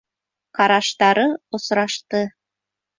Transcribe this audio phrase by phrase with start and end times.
[0.59, 1.27] Ҡараштары
[1.59, 2.27] осрашты.